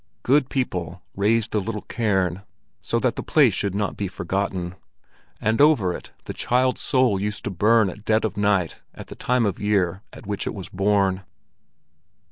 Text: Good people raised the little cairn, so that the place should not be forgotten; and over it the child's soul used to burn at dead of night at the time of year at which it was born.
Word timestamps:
Good 0.23 0.49
people 0.49 1.03
raised 1.15 1.51
the 1.51 1.59
little 1.59 1.83
cairn, 1.83 2.41
so 2.81 2.97
that 2.97 3.17
the 3.17 3.21
place 3.21 3.53
should 3.53 3.75
not 3.75 3.95
be 3.95 4.07
forgotten; 4.07 4.73
and 5.39 5.61
over 5.61 5.93
it 5.93 6.09
the 6.25 6.33
child's 6.33 6.81
soul 6.81 7.19
used 7.21 7.43
to 7.43 7.51
burn 7.51 7.87
at 7.87 8.03
dead 8.03 8.25
of 8.25 8.35
night 8.35 8.81
at 8.95 9.09
the 9.09 9.15
time 9.15 9.45
of 9.45 9.59
year 9.59 10.01
at 10.11 10.25
which 10.25 10.47
it 10.47 10.55
was 10.55 10.69
born. 10.69 11.21